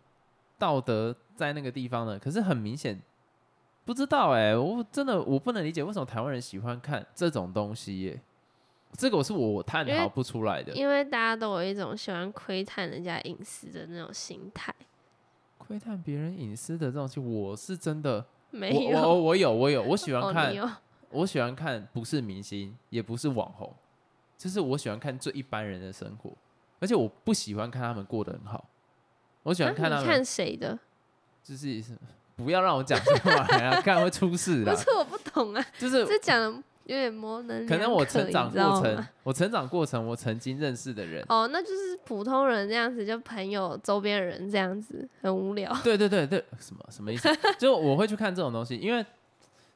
[0.63, 3.03] 道德在那个地方呢，可是很明显
[3.85, 8.21] 不知道哎，我真的我不能理解为什么台湾人喜欢看这种东西耶，
[8.93, 14.73] 这个我是我探讨不出来的，因为大家都有一种喜欢窥探人家隐私的那种心态，
[15.59, 20.71] 窥探别人隐私的这种心，我是真的没有，我我有我有我喜欢看，哦、
[21.11, 23.75] 我喜欢看不是明星也不是网红。
[24.39, 26.31] 就是我喜欢看最一般人的生活，
[26.81, 28.65] 而且我不喜欢看他们过得很好。
[29.43, 30.79] 我喜欢看他们看谁的，
[31.43, 31.83] 就是
[32.37, 33.37] 不要让我讲出来
[33.69, 34.75] 啊， 看会出事的。
[34.75, 41.25] 不是我不懂啊，就是这讲的有点模棱可能我成长过程，我成长过程，我曾经认识的人。
[41.29, 45.73] 哦，那就是普通人这样子，就朋友、周边人这样子，很无聊。
[45.85, 47.29] 对对对对，什么什么意思？
[47.59, 49.05] 就我会去看这种东西，因为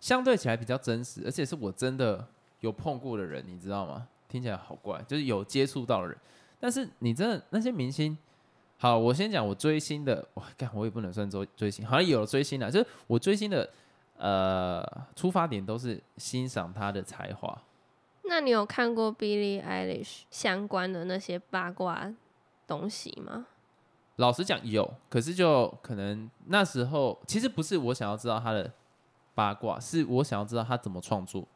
[0.01, 2.27] 相对起来比较真实，而且是我真的
[2.61, 4.07] 有碰过的人，你知道吗？
[4.29, 6.17] 听起来好怪，就是有接触到的人，
[6.59, 8.19] 但是你真的那些明星，
[8.79, 13.69] 好，我先讲我追星的，哇，干我也不能算追追星，好像有了追星了，就是我追星的，
[14.19, 14.85] 呃，
[15.15, 17.63] 出发点都是欣赏他的才华。
[18.25, 22.13] 那你有看过 Billie Eilish 相关的那些八卦
[22.67, 23.47] 东西吗？
[24.17, 28.71] 老实讲有，可是就可能那时候其实不是我想要知道他的
[29.35, 31.47] 八卦，是我想要知道他怎么创作。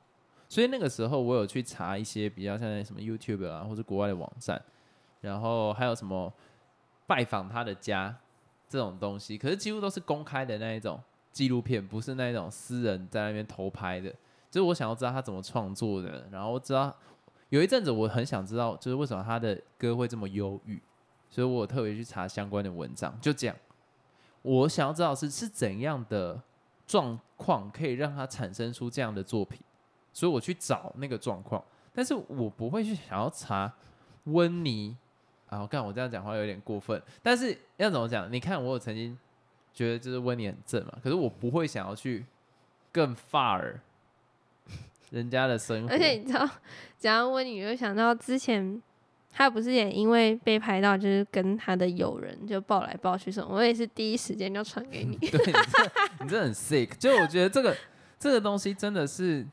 [0.48, 4.60] 所以那个时候，我有去查一些比较像什么 YouTube 啊，或者国外的网站，
[5.20, 6.32] 然后还有什么
[7.10, 8.16] 拜访他的家
[8.68, 14.08] 这种东西，可是几乎都是公开的那一种纪录片，不是那一种私人在那边偷拍的。
[14.48, 16.96] 就是我想要知道他怎么创作的，然后我知道
[17.48, 20.80] 有一阵子我很想知道，就是为什么他的歌会这么忧郁，
[21.28, 23.12] 所以我特别去查相关的文章。
[23.20, 23.56] 就这样，
[24.42, 26.40] 我想要知道是是怎样的
[26.86, 29.60] 状况可以让他产生出这样的作品。
[30.12, 31.60] 所以我去找那个状况，
[31.92, 33.72] 但是我不会去想要查
[34.24, 34.96] 温妮
[35.50, 35.60] 啊！
[35.60, 38.32] 我看我这样讲话有点过分，但是要怎么讲？
[38.32, 39.18] 你看我有曾经
[39.74, 42.24] 觉得就是温妮很正嘛，可是我不会想要去
[42.90, 43.74] 更 far
[45.10, 45.92] 人家的生活。
[45.92, 46.48] 而且你知道，
[46.98, 48.80] 讲到温妮，我就想到之前
[49.30, 55.16] 他不是也因为被拍到，就是跟他的友人就抱来抱去什么，我也是第一时间就传给你。
[55.28, 55.92] 对，你这
[56.24, 56.96] 你这很 sick。
[56.96, 57.76] 就我觉得这个
[58.18, 59.46] 这个东西真的是。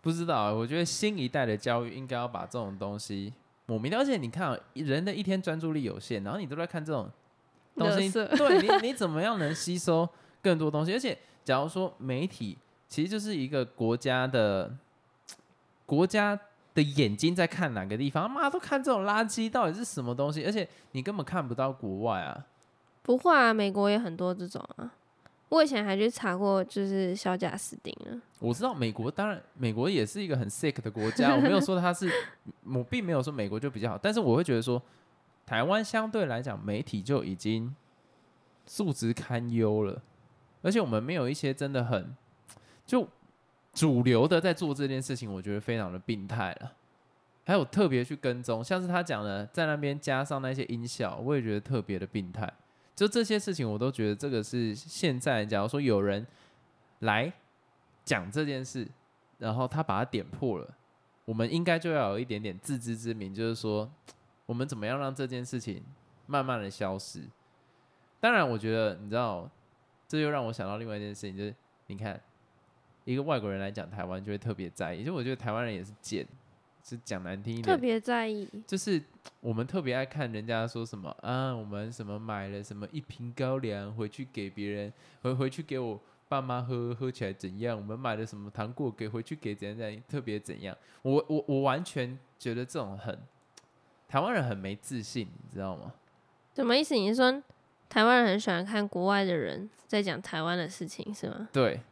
[0.00, 3.32] 不知道啊，我觉得新一代的教育应该要把这种东西
[3.68, 4.00] 抹灭掉。
[4.00, 7.08] 而且你看、啊，人的一天专注力有限，然后你都在看这种
[7.76, 10.08] 东西，对你你怎么样能吸收
[10.42, 10.92] 更多东西？
[10.92, 14.74] 而且假如说媒体其实就是一个国家的
[15.86, 16.38] 国家
[16.74, 22.46] 的眼睛在看哪个地方，妈都看这种垃圾到底是什么东西，而且你根本看不到国外啊。
[23.02, 24.92] 不会啊，美国也很多这种啊。
[25.48, 28.20] 我以前还去查过，就是小贾斯汀呢。
[28.38, 32.10] 我知道美国，当然美国也是一个很 sick 的国家，我没有说它是，
[32.64, 34.80] 我并没有说美国就比较好，但是我会觉得说，
[35.46, 37.74] 台湾相对来讲媒体就已经
[38.66, 40.02] 素质堪忧了，
[40.62, 42.14] 而且我们没有一些真的很
[42.84, 43.08] 就
[43.72, 46.72] 主流的在做这件事情，我觉得非常的病态了。
[47.44, 52.52] 还有特别去跟踪，像是他讲的，在那边加上那些音效，我也觉得特别的病态。
[52.98, 56.26] 就这些事情，我都觉得这个是现在，假如说有人
[56.98, 57.32] 来
[58.04, 58.88] 讲这件事，
[59.38, 60.68] 然后他把它点破了，
[61.24, 63.88] 我们应该就要有一点点自知之明，就是说
[64.46, 65.80] 我们怎么样让这件事情
[66.26, 67.22] 慢慢的消失。
[68.18, 69.48] 当然，我觉得你知道，
[70.08, 71.54] 这又让我想到另外一件事情，就是
[71.86, 72.20] 你看
[73.04, 76.26] 一个外国人来讲台湾，就会特别在意，就我觉得台湾人也是贱，
[76.88, 79.02] 是讲难听一点，特别在意，就是
[79.40, 87.76] 我们特别爱看人家说什么啊，我们什么买了什么一瓶高粱回去给别人，回回去给我爸妈喝，喝起来怎样？
[87.76, 90.74] 我们买了什么糖果给回去给怎样怎样，特别怎样？
[91.02, 93.18] 我我我完全觉得这种很
[94.08, 95.92] 台湾人很没自信，你知道吗？
[96.54, 96.94] 什么意思？
[96.94, 97.42] 你是说
[97.90, 101.50] 台湾人很喜欢看国外的人在讲台湾的事情是吗？
[101.52, 101.82] 对，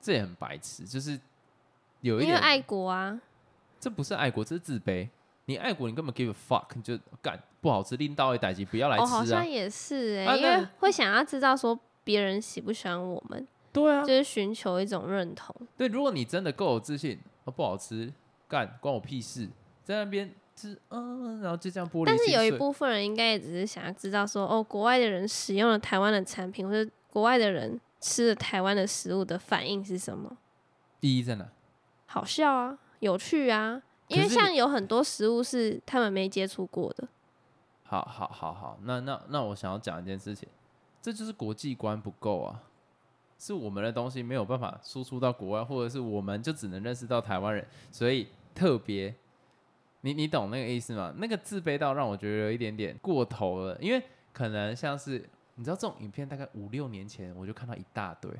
[0.00, 1.18] 这也很白痴，就是
[2.02, 3.20] 有一点，因为爱国啊。
[3.80, 5.08] 这不是爱国，这是自卑。
[5.46, 9.48] 你爱国，你根本 give a fuck，你就干不好吃，拎到一代级，不要来哦，吃啊好像！
[9.48, 15.54] 也是哎、啊因为那会想要知道说别人喜不喜欢我们，对啊就，是寻求一种认同。
[15.76, 18.12] 对，如果你真的够有自信，哦，不好吃，
[18.46, 19.48] 干关我屁事，
[19.84, 30.36] 在那边吃，嗯，然后就这样玻璃但是有一部分人应该也只是想要知道说，哦，国外的人使用了台湾的产品，或者国外的人吃了台湾的食物的反应是什么？
[31.00, 31.48] 第一在哪？
[32.04, 33.82] 好笑啊，有趣啊。
[34.08, 37.06] 因为像有很多食物是他们没接触过的，
[37.82, 40.48] 好好好好，那那那我想要讲一件事情，
[41.02, 42.62] 这就是国际观不够啊，
[43.38, 49.14] 是我们的东西没有办法输出到国外，或者是我们就只能认识到台湾人，所以特别，
[50.00, 51.12] 你你懂那个意思吗？
[51.18, 58.30] 那个自卑到让我觉得有一点点过头了，因为可能像是你知道这种影片大概五六年前我就看到一大堆，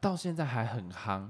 [0.00, 1.28] 到现在还很夯。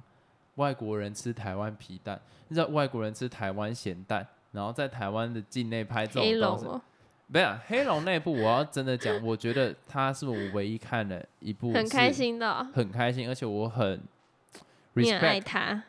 [0.58, 6.82] 外国人吃台湾皮蛋，你知道外国人吃台湾咸蛋，然后在台湾的境内拍这黑种东西，龙哦，
[7.30, 14.00] 不是、啊、黑龙那部，我要真的讲，我觉得它是我唯一看的一部，很开，心的哦、很开心，而且我很
[14.94, 15.82] 你爱 respect，他，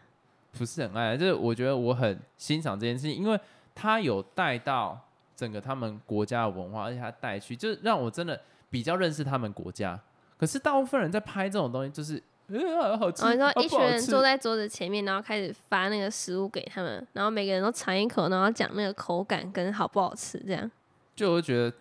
[0.51, 3.39] 不是很爱，就是我觉得我很欣赏这件事情，因为
[3.73, 4.99] 他有带到
[5.35, 9.99] 整个他们国家的文化，而且他带去，就是让我真的比较认识他们国家。
[10.37, 12.21] 可是大部分人在拍这种东西，就是
[12.51, 20.69] 呃好吃，哦，你说啊一群人坐在桌子前面，然后开始发那个食物给他们，然后每个人都尝一口，然后讲那个口感跟好不好吃，这样，
[21.15, 21.71] 就我会觉得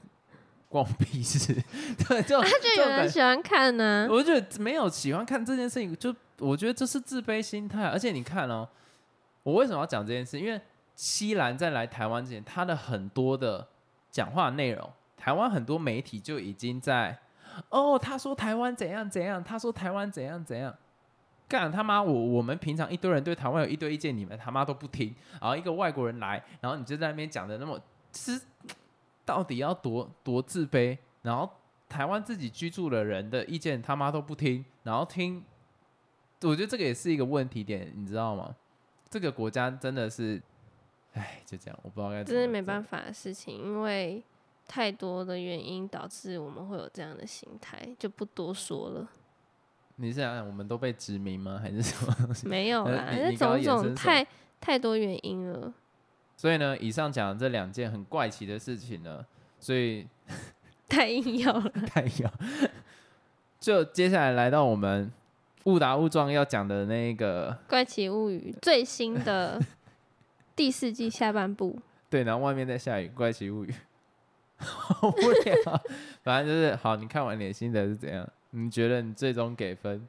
[0.69, 1.55] 关我屁事，
[2.09, 7.87] 对，就 他就有人喜欢看呢、我觉得没有喜欢看这件事情，就我觉得这是自卑心态。
[7.87, 8.69] 而且你看哦，
[9.43, 10.39] 我为什么要讲这件事？
[10.39, 10.61] 因为
[10.95, 13.67] 西兰在来台湾之前，他的很多的
[14.11, 17.19] 讲话内容，台湾很多媒体就已经在
[17.71, 20.75] 哦，他说台湾怎样怎样，他说台湾怎样怎样。
[21.49, 22.03] 干他妈！
[22.03, 25.14] 我我们平常一堆人对台湾有一堆意见，你们他妈都不听。
[25.40, 27.81] 然后一个外国人来，然后你就在那边讲的那么，
[28.12, 28.38] 是
[29.25, 30.99] 到底要多多自卑？
[31.23, 31.49] 然后
[31.88, 35.42] 台湾自己居住的人的意见他妈都不听，然后听，
[36.42, 38.55] 我觉得这个也是一个问题点，你知道吗？
[39.09, 40.38] 这个国家真的是，
[41.14, 42.38] 哎，就这样，我不知道该怎么。
[42.38, 44.23] 这是没办法的事情，因为
[44.69, 49.09] 太多的原因导致我们会有这样的心态，就不多说了。
[49.97, 51.59] 你是想我们都被殖民吗？
[51.61, 52.47] 还是什么东西？
[52.49, 54.25] 没有啦，那呃你你刚刚种种太
[54.61, 55.73] 太多原因了。
[56.37, 59.27] 所以呢，以上讲的这两件很怪奇的事情呢，
[59.59, 60.07] 所以
[60.89, 62.33] 太硬要了， 太要。
[63.59, 65.11] 就接下来来到我们
[65.64, 69.61] 误打误撞要讲的那个，《怪奇物语》最新的
[70.55, 71.77] 第四季下半部，
[72.09, 73.75] 对，然后外面在下雨，怪奇物语，
[74.59, 75.83] 好无聊。
[76.23, 78.29] 反正就是好，你看完你的心得是怎样？
[78.51, 80.07] 你觉得你最终给分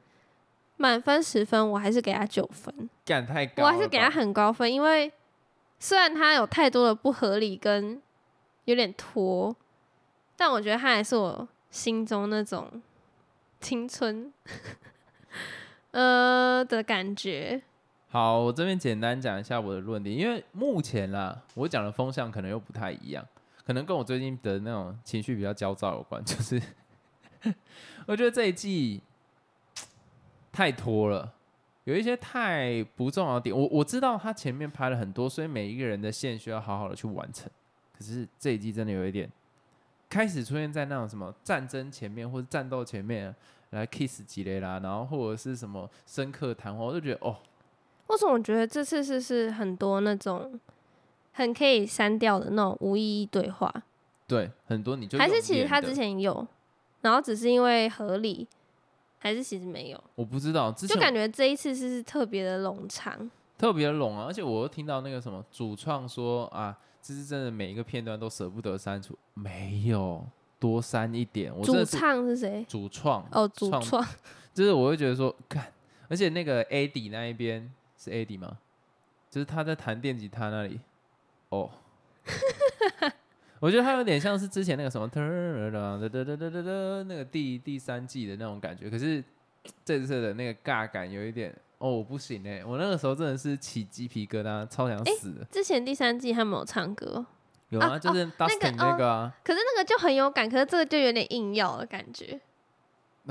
[0.76, 5.12] 满分十分，我还是给他九分，干太高，我还是给他很高分，因为
[5.78, 8.00] 虽然他有太多的不合理跟
[8.64, 9.54] 有点拖，
[10.36, 12.82] 但我觉得他还是我心中那种
[13.60, 14.32] 青春
[15.92, 17.60] 呃的感觉。
[18.08, 23.22] 好，我这边简单讲一下我的论点，因为目前啦，我讲的风向可能又不太一样，
[23.70, 26.20] 可能跟我最近的那种情绪比较焦躁有关。
[26.24, 26.60] 就是
[28.04, 29.00] 我觉得这一季
[30.50, 31.32] 太拖了，
[31.84, 33.56] 有一些太不重要的点。
[33.56, 37.48] 我我知道他前面拍了很多，所以每一个人的线需要好好的去完成。
[37.96, 39.30] 可是这一季真的有一点
[40.08, 43.32] 开始出现在那种什么战争前面或者战斗前面
[43.70, 47.36] 来 kiss 吉雷拉，然后或者是什么深刻谈话，我就觉得哦。
[48.08, 50.58] 为什么我觉得这次是是很多那种
[51.32, 53.72] 很可以删掉的那种无意义对话？
[54.26, 56.46] 对，很多你就还是其实他之前有，
[57.00, 58.46] 然后只是因为合理，
[59.18, 60.04] 还是其实没有？
[60.14, 64.26] 我不知道，就感觉这一次是特别的冗长，特别冗啊！
[64.26, 70.24] 而且我又听到那个什么主创说啊，这是真的每一个片段都舍不得删除，没有
[70.58, 71.52] 多删一点。
[71.62, 72.64] 主唱是谁？
[72.68, 74.06] 主创哦，主创，
[74.54, 75.72] 就是我会觉得说，看，
[76.08, 77.72] 而且那个 AD 那一边。
[78.02, 78.56] 是 AD 吗？
[79.30, 80.80] 就是他在弹电吉他那里。
[81.50, 81.70] 哦，
[83.60, 85.08] 我觉得他有点像是之前那个什么，
[87.06, 88.88] 那个第第三季的那种感觉。
[88.88, 89.22] 可是
[89.84, 92.64] 这次的那个尬感有一点，哦，不行哎！
[92.64, 95.44] 我那个时候真的是起鸡皮疙瘩，超想死的。
[95.50, 97.26] 之前第三季他没有唱歌，
[97.70, 99.34] 有啊，就是那个那个啊。
[99.42, 102.40] 可是那个就很有感，可是这个就有点硬要的感觉。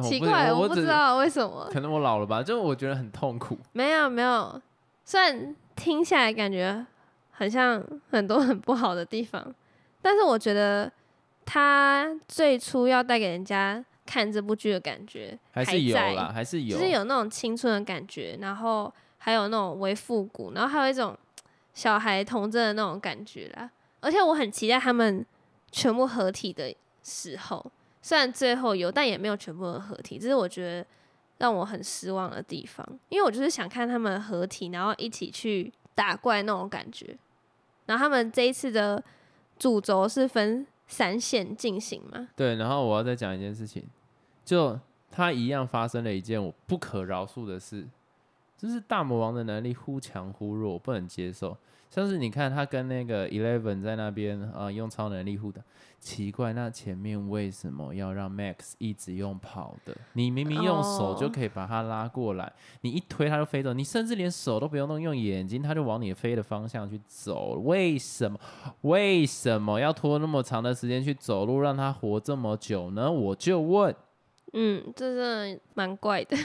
[0.04, 1.70] 奇怪，我不知道为什么。
[1.72, 3.58] 可能我老了吧，就我觉得很痛苦。
[3.72, 4.62] 没有没有，
[5.04, 6.86] 虽然听下来感觉
[7.40, 9.56] 很像很多很不好的地方，
[10.02, 10.92] 但是我觉得
[11.46, 21.18] 他最初要带给人家看这部剧的感觉还是有啦，还是有，就是有那种青春的感觉，然后还有那种微复古，然后还有一种
[21.74, 23.72] 小孩童真的那种感觉啦。
[24.02, 25.26] 而且我很期待他们
[25.72, 27.66] 全部合体的时候。
[28.02, 30.86] 虽然最后有，但也没有全部的合体，这是我觉得
[31.38, 32.86] 让我很失望的地方。
[33.08, 37.18] 因为我就是想看他们合体，然后一起去打怪那种感觉。
[37.90, 39.04] 然后他们这一次的
[39.58, 42.30] 主轴是分三线进行嘛？
[42.36, 42.56] 对。
[42.56, 43.84] 然后我要再讲一件事情，
[44.46, 44.80] 就
[45.10, 47.88] 他一样发生了一件我不可饶恕的事，
[48.60, 51.58] 就是大魔王的能力忽强忽弱，我不能接受。
[51.90, 55.60] 像是你看他跟那个 Eleven 在那边啊，用超能力互打，
[56.00, 59.96] 奇怪，那前面为什么要让 Max 一直用跑的？
[60.14, 62.52] 你明明用手就可以把他拉过来，
[62.82, 67.58] 你一推他就飞走，你甚至连手都不用动，用眼睛他就往你飞的方向去走。
[67.62, 68.38] 为什么？
[68.82, 73.10] 为什么要拖那么长的时间去走路，让他活这么久呢？
[73.10, 73.96] 我就问。
[74.54, 76.38] 嗯，这真的蛮怪的。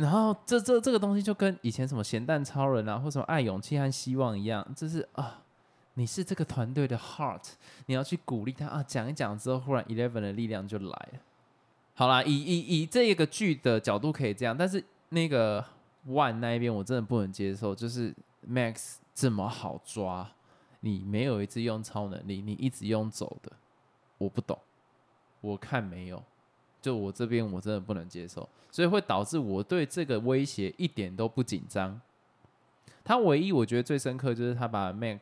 [0.00, 5.42] 然后这这这个东西就跟以前什么咸蛋超人啊，或什么爱勇气和希望一样，就是啊，
[5.92, 7.42] 你是这个团队的 heart，
[7.84, 11.20] 你要去鼓励他啊，讲一讲之后，忽然 eleven 的力量就来了。
[11.92, 15.62] 好啦，以以以这个剧的角度可以这样，但是那个
[16.08, 18.14] one 那一边我真的不能接受，就是
[18.48, 20.26] max 这么好抓，
[20.80, 23.52] 你没有一次用超能力，你一直用走的，
[24.16, 24.58] 我不懂，
[25.42, 26.22] 我看没有。
[26.80, 32.00] 就我这边，我真的不能接受，所以会导致我对这个威胁一点都不紧张。
[33.04, 35.20] 他唯一我觉得最深刻就是他把 Max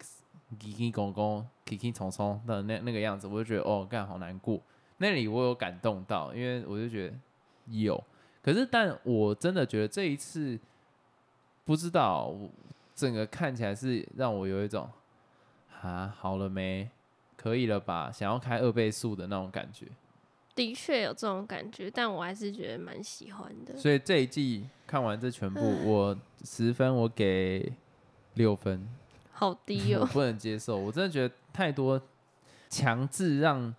[0.59, 4.61] 叽叽公公、叽叽虫虫的那那个样子，我就觉得哦，干好难过。
[4.99, 7.15] 那里我有感动到，因为我就觉得
[7.67, 8.03] 有。
[8.43, 10.59] 可是，但我真的觉得这一次
[11.65, 12.35] 不知道，
[12.95, 14.89] 整个看起来是让我有一种
[15.83, 16.91] 啊，好了没？
[17.37, 18.11] 可以了吧？
[18.11, 19.87] 想要开二倍速的那种感觉。
[20.59, 23.77] 的确有这种感觉，但我还是觉得蛮喜欢的。
[23.77, 27.73] 所以这一季看完这全部，我十分我给
[28.35, 28.85] 六分，
[29.31, 30.77] 好低哦，不能接受。
[30.77, 32.03] 我真的觉得太多
[32.69, 33.73] 强制让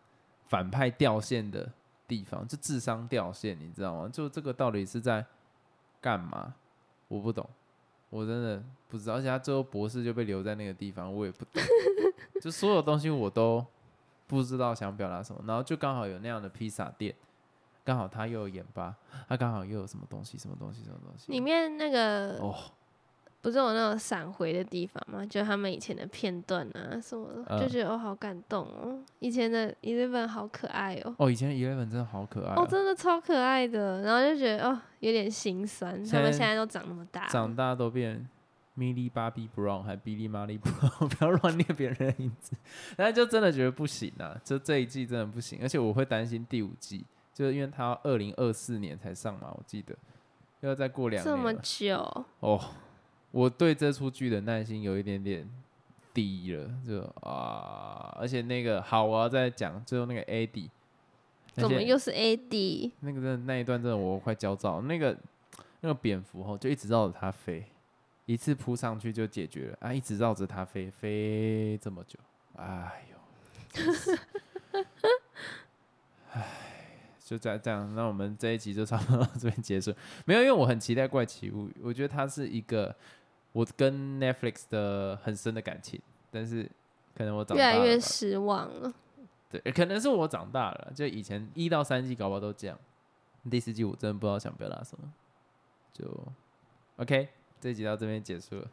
[0.47, 1.69] 反派掉线的
[2.07, 4.09] 地方，就智商掉线，你知道吗？
[4.09, 5.25] 就这个到底是在
[5.99, 6.55] 干嘛？
[7.09, 7.45] 我不懂，
[8.09, 9.15] 我真的不知道。
[9.15, 11.61] 而且他最后博士就被留在那个地方，我也不懂。
[12.41, 13.65] 就所有东西我都。
[14.30, 17.13] 不知道想表达什么，然后就刚好有那样的披萨店，
[17.84, 18.95] 刚好他又有盐巴，
[19.27, 21.32] 他刚好又有什么东西，什么东西，什么东西。
[21.32, 22.55] 里面那个哦，
[23.41, 25.25] 不是有那种闪回的地方吗？
[25.25, 31.15] 就他们以前的片段啊什么的，就觉得哦好感动哦，以前的 Eleven 好可爱哦。
[31.17, 38.30] 哦，以前的 Eleven 真的好可爱哦，真的超可爱的，然后就觉得哦有点心酸，他们现在都长那么大，长大都变。
[38.80, 42.55] Milly Bobby Brown 还 Billy Molly Brown， 不要乱念别人的名字。
[42.95, 47.03] 但是就真的觉得不行啊，就这一季真的不行，而且我会担心第五季，
[47.34, 49.93] 就是因为它二零二四年才上嘛，我记得
[50.61, 51.36] 要再过两年。
[51.36, 52.59] 这么久哦，
[53.32, 55.45] 我对这出剧的耐心有一点点
[56.13, 60.69] 低了，就啊，而且那个好，我要再讲最后那个 AD，
[61.53, 62.91] 怎么又是 AD？
[63.01, 65.17] 那个真的那一段真的我快焦躁，那个。
[65.82, 67.63] 那个蝙蝠吼就一直绕着他飞，
[68.30, 72.19] 一次扑上去就解决了啊，一直绕着它飞，飞这么久，
[72.57, 73.17] 哎呦，
[73.71, 74.19] 真是
[76.30, 76.45] 唉，
[77.25, 79.91] 就在这样，那我们这一集就差不多到这边结束。
[80.25, 82.95] 没有，因为我很期待《怪奇物语》，我觉得它是一个
[83.51, 85.99] 我跟 Netflix 的很深的感情，
[86.30, 86.69] 但是
[87.15, 88.93] 可能我长越来越失望了。
[89.49, 92.77] 对，可能是我长大了，就以前一到三季搞不好都这样，
[93.49, 95.11] 第四季我真的不知道想表达什么，
[95.91, 96.05] 就
[96.97, 97.27] OK，
[97.60, 98.68] 这一集到这边结束了。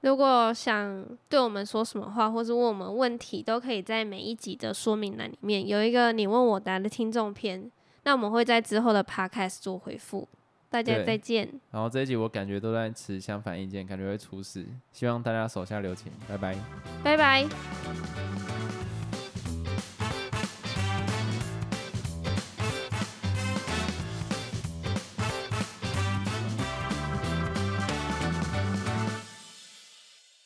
[0.00, 7.70] 如果想对我们说什么话，或是问我们问题，都可以在每一集的说明栏里面有一个你问我答的听众篇，
[8.04, 10.28] 那我们会在之后的 podcast 做回复。
[10.70, 16.54] 大家再见，然后这一集我感觉都在持相反意见，感觉会出事，希望大家手下留情，拜拜。
[17.02, 18.77] 拜拜。